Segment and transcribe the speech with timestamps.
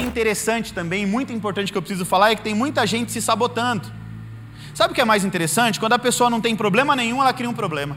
[0.00, 3.90] interessante também, muito importante que eu preciso falar, é que tem muita gente se sabotando.
[4.74, 5.78] Sabe o que é mais interessante?
[5.80, 7.96] Quando a pessoa não tem problema nenhum, ela cria um problema.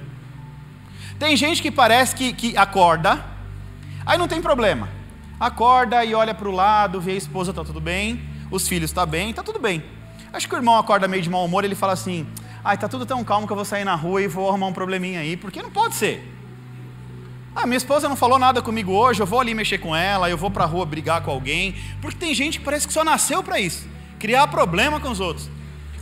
[1.19, 3.23] Tem gente que parece que, que acorda,
[4.05, 4.89] aí não tem problema.
[5.39, 9.05] Acorda e olha para o lado, vê a esposa, está tudo bem, os filhos está
[9.05, 9.83] bem, está tudo bem.
[10.31, 12.25] Acho que o irmão acorda meio de mau humor, ele fala assim:
[12.63, 14.73] ai, está tudo tão calmo que eu vou sair na rua e vou arrumar um
[14.73, 16.27] probleminha aí, porque não pode ser.
[17.55, 20.37] Ah, minha esposa não falou nada comigo hoje, eu vou ali mexer com ela, eu
[20.37, 23.43] vou para a rua brigar com alguém, porque tem gente que parece que só nasceu
[23.43, 23.87] para isso,
[24.19, 25.49] criar problema com os outros.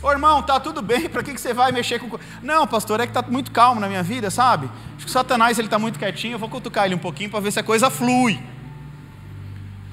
[0.02, 2.18] Ô irmão, tá tudo bem, para que, que você vai mexer com.
[2.42, 4.68] Não, pastor, é que tá muito calmo na minha vida, sabe?
[4.96, 7.52] Acho que Satanás ele tá muito quietinho, eu vou cutucar ele um pouquinho para ver
[7.52, 8.40] se a coisa flui.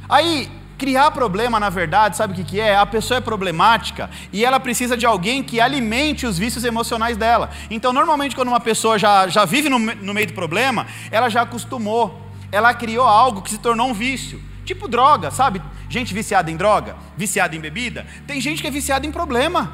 [0.07, 2.75] Aí, criar problema, na verdade, sabe o que, que é?
[2.75, 7.49] A pessoa é problemática e ela precisa de alguém que alimente os vícios emocionais dela.
[7.69, 11.41] Então, normalmente, quando uma pessoa já, já vive no, no meio do problema, ela já
[11.41, 14.41] acostumou, ela criou algo que se tornou um vício.
[14.63, 15.61] Tipo droga, sabe?
[15.89, 18.07] Gente viciada em droga, viciada em bebida.
[18.25, 19.73] Tem gente que é viciada em problema.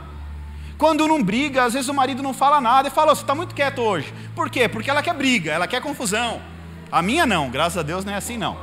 [0.77, 3.35] Quando não briga, às vezes o marido não fala nada e fala: oh, Você está
[3.35, 4.13] muito quieto hoje.
[4.33, 4.67] Por quê?
[4.67, 6.41] Porque ela quer briga, ela quer confusão.
[6.91, 8.58] A minha não, graças a Deus não é assim não.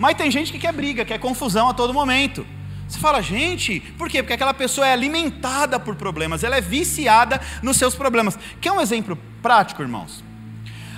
[0.00, 2.46] Mas tem gente que quer briga, quer confusão a todo momento.
[2.88, 4.22] Você fala, gente, por quê?
[4.22, 8.38] Porque aquela pessoa é alimentada por problemas, ela é viciada nos seus problemas.
[8.62, 10.24] Quer um exemplo prático, irmãos?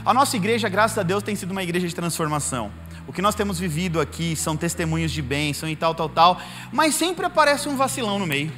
[0.05, 2.71] A nossa igreja, graças a Deus, tem sido uma igreja de transformação.
[3.05, 6.95] O que nós temos vivido aqui são testemunhos de bênção e tal, tal, tal, mas
[6.95, 8.53] sempre aparece um vacilão no meio.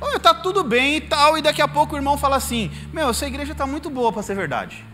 [0.00, 3.10] Olha, tá tudo bem e tal, e daqui a pouco o irmão fala assim: Meu,
[3.10, 4.84] essa igreja está muito boa para ser verdade.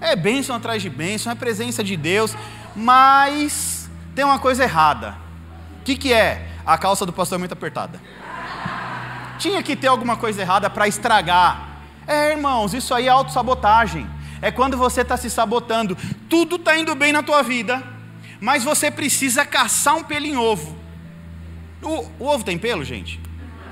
[0.00, 2.34] É bênção atrás de bênção, é presença de Deus,
[2.74, 5.16] mas tem uma coisa errada.
[5.80, 6.48] O que, que é?
[6.64, 8.00] A calça do pastor é muito apertada.
[9.38, 11.68] Tinha que ter alguma coisa errada para estragar.
[12.06, 14.08] É, irmãos, isso aí é autossabotagem.
[14.42, 15.96] É quando você está se sabotando.
[16.28, 17.82] Tudo está indo bem na tua vida,
[18.40, 20.76] mas você precisa caçar um pelo em ovo.
[21.82, 23.20] O, o ovo tem pelo, gente?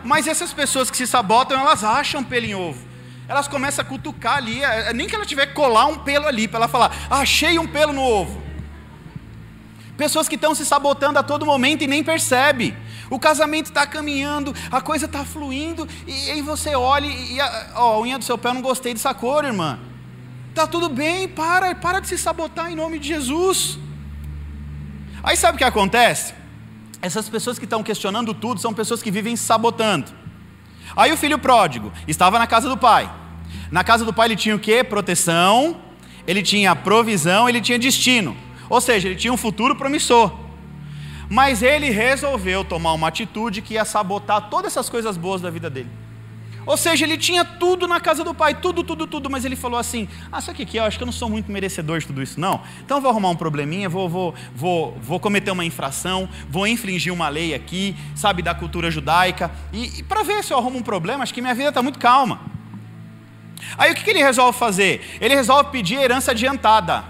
[0.02, 2.86] Mas essas pessoas que se sabotam, elas acham pelo em ovo.
[3.28, 6.26] Elas começam a cutucar ali, é, é, nem que ela tiver que colar um pelo
[6.26, 8.47] ali, para ela falar, achei um pelo no ovo.
[9.98, 12.74] Pessoas que estão se sabotando a todo momento e nem percebe.
[13.10, 17.94] O casamento está caminhando, a coisa está fluindo, e aí você olha e a, ó,
[17.94, 19.78] a unha do seu pé, eu não gostei dessa cor, irmã.
[20.54, 23.78] Tá tudo bem, para, para de se sabotar em nome de Jesus.
[25.22, 26.38] Aí sabe o que acontece?
[27.00, 30.10] essas pessoas que estão questionando tudo são pessoas que vivem sabotando.
[30.96, 33.10] Aí o filho pródigo estava na casa do pai.
[33.70, 34.82] Na casa do pai ele tinha o quê?
[34.82, 35.80] Proteção,
[36.26, 38.36] ele tinha provisão, ele tinha destino.
[38.68, 40.32] Ou seja, ele tinha um futuro promissor.
[41.28, 45.68] Mas ele resolveu tomar uma atitude que ia sabotar todas essas coisas boas da vida
[45.68, 45.90] dele.
[46.68, 49.80] Ou seja, ele tinha tudo na casa do pai, tudo, tudo, tudo, mas ele falou
[49.80, 50.82] assim: Ah, sabe o que é?
[50.82, 52.60] Eu acho que eu não sou muito merecedor de tudo isso, não.
[52.84, 57.10] Então eu vou arrumar um probleminha, vou, vou, vou, vou cometer uma infração, vou infringir
[57.10, 60.82] uma lei aqui, sabe, da cultura judaica, e, e para ver se eu arrumo um
[60.82, 62.38] problema, acho que minha vida está muito calma.
[63.78, 65.16] Aí o que, que ele resolve fazer?
[65.22, 67.02] Ele resolve pedir herança adiantada.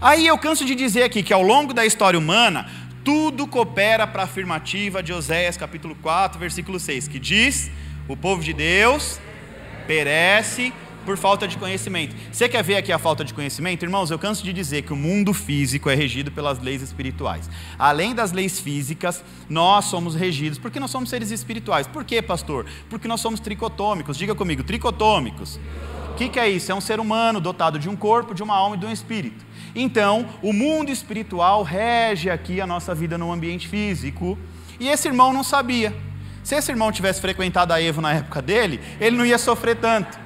[0.00, 2.68] Aí eu canso de dizer aqui que ao longo da história humana,
[3.04, 7.70] tudo coopera para a afirmativa de Oséias capítulo 4, versículo 6, que diz
[8.08, 9.20] o povo de Deus
[9.86, 10.72] perece
[11.04, 12.14] por falta de conhecimento.
[12.30, 13.84] Você quer ver aqui a falta de conhecimento?
[13.84, 17.50] Irmãos, eu canso de dizer que o mundo físico é regido pelas leis espirituais.
[17.78, 21.86] Além das leis físicas, nós somos regidos porque nós somos seres espirituais.
[21.86, 22.66] Por quê, pastor?
[22.88, 24.16] Porque nós somos tricotômicos.
[24.16, 25.56] Diga comigo, tricotômicos.
[25.56, 25.91] O
[26.22, 26.70] que, que é isso?
[26.70, 29.44] É um ser humano dotado de um corpo, de uma alma e de um espírito.
[29.74, 34.38] Então, o mundo espiritual rege aqui a nossa vida no ambiente físico.
[34.78, 35.94] E esse irmão não sabia.
[36.42, 40.18] Se esse irmão tivesse frequentado a Evo na época dele, ele não ia sofrer tanto.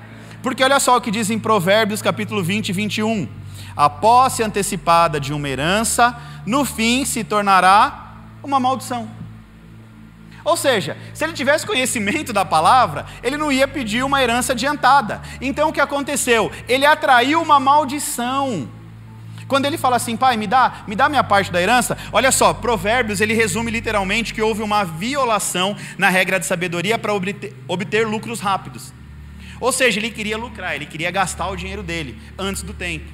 [0.42, 3.28] Porque olha só o que diz em Provérbios capítulo 20 e 21.
[3.76, 9.08] A posse antecipada de uma herança, no fim se tornará uma maldição.
[10.46, 15.20] Ou seja, se ele tivesse conhecimento da palavra, ele não ia pedir uma herança adiantada.
[15.40, 16.52] Então o que aconteceu?
[16.68, 18.68] Ele atraiu uma maldição.
[19.48, 22.54] Quando ele fala assim, pai, me dá, me dá minha parte da herança, olha só,
[22.54, 28.06] Provérbios ele resume literalmente que houve uma violação na regra de sabedoria para obter, obter
[28.06, 28.94] lucros rápidos.
[29.60, 33.12] Ou seja, ele queria lucrar, ele queria gastar o dinheiro dele antes do tempo.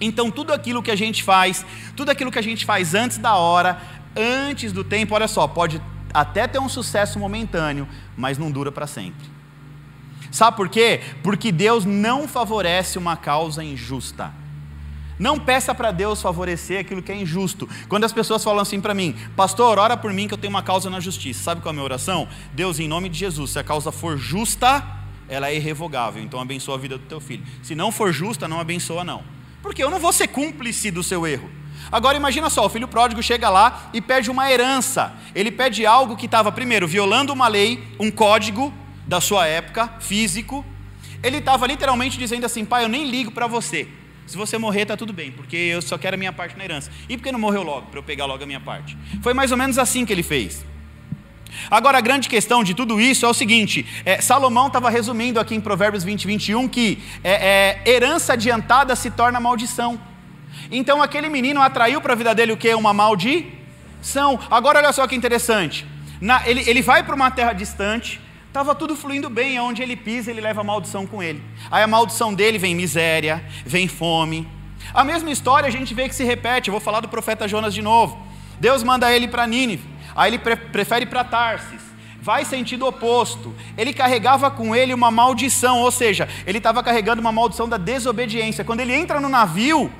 [0.00, 1.66] Então, tudo aquilo que a gente faz,
[1.96, 3.80] tudo aquilo que a gente faz antes da hora,
[4.16, 5.80] antes do tempo, olha só, pode
[6.12, 9.28] até ter um sucesso momentâneo, mas não dura para sempre.
[10.30, 11.00] Sabe por quê?
[11.22, 14.32] Porque Deus não favorece uma causa injusta.
[15.18, 17.68] Não peça para Deus favorecer aquilo que é injusto.
[17.88, 20.62] Quando as pessoas falam assim para mim, pastor, ora por mim que eu tenho uma
[20.62, 21.42] causa na justiça.
[21.42, 22.26] Sabe qual é a minha oração?
[22.54, 24.82] Deus, em nome de Jesus, se a causa for justa,
[25.28, 26.22] ela é irrevogável.
[26.22, 27.44] Então abençoa a vida do teu filho.
[27.62, 29.22] Se não for justa, não abençoa não.
[29.60, 31.50] Porque eu não vou ser cúmplice do seu erro.
[31.90, 35.12] Agora imagina só, o filho pródigo chega lá e pede uma herança.
[35.34, 38.72] Ele pede algo que estava, primeiro, violando uma lei, um código
[39.06, 40.64] da sua época, físico.
[41.22, 43.88] Ele estava literalmente dizendo assim: pai, eu nem ligo para você.
[44.26, 46.90] Se você morrer, está tudo bem, porque eu só quero a minha parte na herança.
[47.08, 48.96] E por que não morreu logo, para eu pegar logo a minha parte?
[49.22, 50.64] Foi mais ou menos assim que ele fez.
[51.68, 55.54] Agora, a grande questão de tudo isso é o seguinte: é, Salomão estava resumindo aqui
[55.54, 60.00] em Provérbios 20, 21 que é, é, herança adiantada se torna maldição.
[60.70, 62.74] Então, aquele menino atraiu para a vida dele o que?
[62.74, 64.38] Uma maldição.
[64.50, 65.86] Agora, olha só que interessante:
[66.20, 68.20] Na, ele, ele vai para uma terra distante,
[68.50, 71.40] Estava tudo fluindo bem, aonde ele pisa, ele leva a maldição com ele.
[71.70, 74.44] Aí a maldição dele vem miséria, vem fome.
[74.92, 76.68] A mesma história a gente vê que se repete.
[76.68, 78.18] Eu vou falar do profeta Jonas de novo.
[78.58, 81.80] Deus manda ele para Nínive, aí ele pre prefere para Tarsis.
[82.20, 83.54] Vai sentido oposto.
[83.78, 88.64] Ele carregava com ele uma maldição, ou seja, ele estava carregando uma maldição da desobediência.
[88.64, 89.92] Quando ele entra no navio,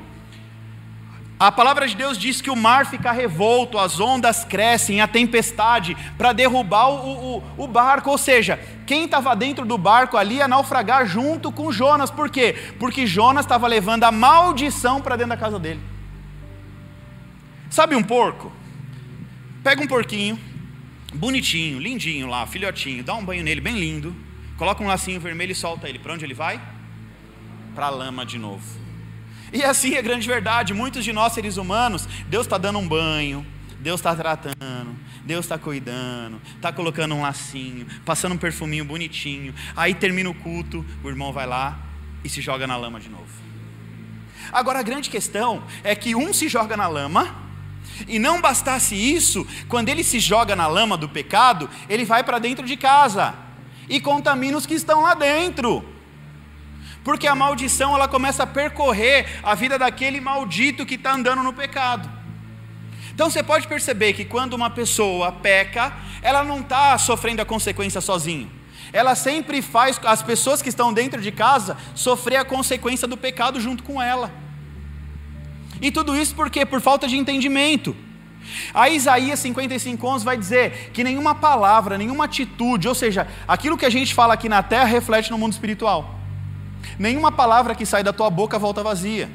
[1.41, 5.97] a palavra de Deus diz que o mar fica revolto, as ondas crescem, a tempestade,
[6.19, 8.11] para derrubar o, o, o, barco.
[8.11, 12.11] Ou seja, quem estava dentro do barco ali ia naufragar junto com Jonas.
[12.11, 12.75] Por quê?
[12.79, 15.81] Porque Jonas estava levando a maldição para dentro da casa dele.
[17.71, 18.53] Sabe um porco?
[19.65, 20.39] Pega um porquinho,
[21.15, 24.15] bonitinho, lindinho lá, filhotinho, dá um banho nele bem lindo,
[24.59, 25.99] coloca um lacinho vermelho e solta ele.
[25.99, 26.61] Para onde ele vai?
[27.75, 28.90] Para a lama de novo.
[29.52, 30.73] E assim é grande verdade.
[30.75, 33.47] Muitos de nós, seres humanos, Deus está dando um banho,
[33.81, 39.55] Deus está tratando, Deus está cuidando, está colocando um lacinho, passando um perfuminho bonitinho.
[39.76, 41.79] Aí termina o culto, o irmão vai lá
[42.23, 43.41] e se joga na lama de novo.
[44.52, 47.50] Agora a grande questão é que um se joga na lama,
[48.06, 52.38] e não bastasse isso, quando ele se joga na lama do pecado, ele vai para
[52.38, 53.35] dentro de casa
[53.88, 55.85] e contamina os que estão lá dentro.
[57.02, 61.52] Porque a maldição ela começa a percorrer a vida daquele maldito que está andando no
[61.52, 62.08] pecado.
[63.12, 65.93] Então você pode perceber que quando uma pessoa peca,
[66.23, 68.50] ela não está sofrendo a consequência sozinho.
[68.93, 73.61] Ela sempre faz as pessoas que estão dentro de casa sofrer a consequência do pecado
[73.61, 74.32] junto com ela.
[75.81, 76.67] E tudo isso por quê?
[76.67, 77.96] Por falta de entendimento.
[78.75, 83.91] A Isaías 55:11 vai dizer que nenhuma palavra, nenhuma atitude, ou seja, aquilo que a
[83.91, 86.19] gente fala aqui na terra reflete no mundo espiritual.
[86.99, 89.31] Nenhuma palavra que sai da tua boca volta vazia.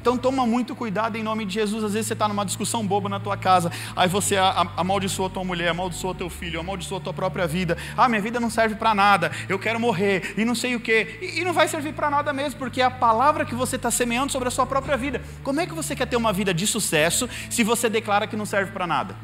[0.00, 1.84] Então toma muito cuidado em nome de Jesus.
[1.84, 4.36] Às vezes você está numa discussão boba na tua casa, aí você
[4.76, 7.76] amaldiçoa tua mulher, amaldiçoa teu filho, amaldiçoa tua própria vida.
[7.96, 11.18] Ah, minha vida não serve para nada, eu quero morrer e não sei o que.
[11.20, 13.90] E, e não vai servir para nada mesmo, porque é a palavra que você está
[13.90, 15.22] semeando sobre a sua própria vida.
[15.42, 18.46] Como é que você quer ter uma vida de sucesso se você declara que não
[18.46, 19.16] serve para nada?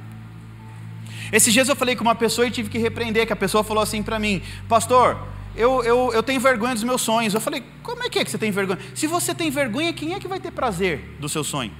[1.32, 3.82] Esses dias eu falei com uma pessoa e tive que repreender, que a pessoa falou
[3.82, 5.18] assim para mim, pastor,
[5.56, 7.34] eu, eu, eu tenho vergonha dos meus sonhos.
[7.34, 8.78] Eu falei, como é que é que você tem vergonha?
[8.94, 11.72] Se você tem vergonha, quem é que vai ter prazer do seu sonho?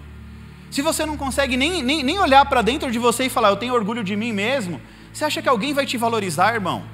[0.71, 3.57] Se você não consegue nem, nem, nem olhar para dentro de você e falar, eu
[3.57, 4.81] tenho orgulho de mim mesmo,
[5.13, 6.85] você acha que alguém vai te valorizar, irmão?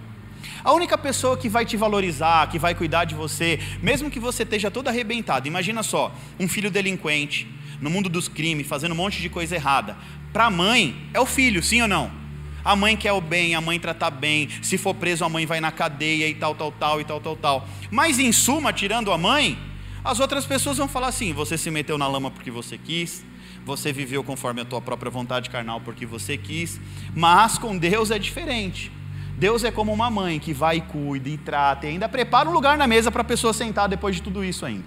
[0.62, 4.42] A única pessoa que vai te valorizar, que vai cuidar de você, mesmo que você
[4.42, 7.48] esteja todo arrebentado, imagina só, um filho delinquente,
[7.80, 9.96] no mundo dos crimes, fazendo um monte de coisa errada.
[10.32, 12.21] Para a mãe, é o filho, sim ou não?
[12.64, 14.48] A mãe quer o bem, a mãe trata bem.
[14.62, 17.36] Se for preso, a mãe vai na cadeia e tal, tal, tal e tal, tal,
[17.36, 17.68] tal.
[17.90, 19.58] Mas em suma, tirando a mãe,
[20.04, 23.24] as outras pessoas vão falar assim: você se meteu na lama porque você quis,
[23.64, 26.80] você viveu conforme a tua própria vontade carnal porque você quis.
[27.14, 28.90] Mas com Deus é diferente.
[29.36, 32.52] Deus é como uma mãe que vai e cuida e trata e ainda prepara um
[32.52, 34.84] lugar na mesa para a pessoa sentar depois de tudo isso ainda.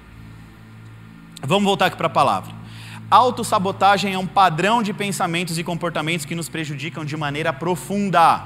[1.42, 2.54] Vamos voltar aqui para a palavra.
[3.10, 8.42] Autossabotagem é um padrão de pensamentos e comportamentos que nos prejudicam de maneira profunda.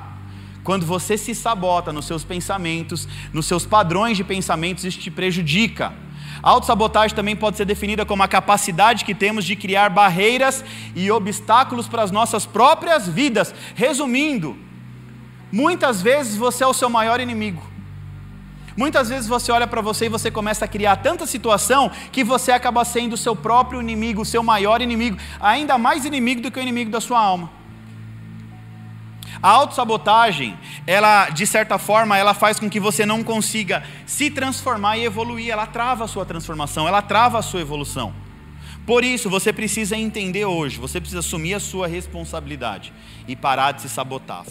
[0.63, 5.93] Quando você se sabota nos seus pensamentos, nos seus padrões de pensamentos, isso te prejudica.
[6.43, 10.63] Autossabotagem também pode ser definida como a capacidade que temos de criar barreiras
[10.95, 13.53] e obstáculos para as nossas próprias vidas.
[13.75, 14.57] Resumindo,
[15.51, 17.68] muitas vezes você é o seu maior inimigo.
[18.79, 22.53] Muitas vezes você olha para você e você começa a criar tanta situação que você
[22.53, 26.57] acaba sendo o seu próprio inimigo, o seu maior inimigo, ainda mais inimigo do que
[26.57, 27.51] o inimigo da sua alma.
[29.43, 30.57] A autossabotagem,
[30.87, 35.49] ela, de certa forma, ela faz com que você não consiga se transformar e evoluir,
[35.51, 38.13] ela trava a sua transformação, ela trava a sua evolução.
[38.85, 42.93] Por isso, você precisa entender hoje, você precisa assumir a sua responsabilidade
[43.27, 44.45] e parar de se sabotar.